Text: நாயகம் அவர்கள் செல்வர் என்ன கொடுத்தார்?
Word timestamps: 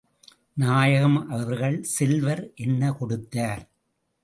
நாயகம் 0.53 1.29
அவர்கள் 1.29 1.77
செல்வர் 1.83 2.43
என்ன 2.55 2.91
கொடுத்தார்? 2.91 3.63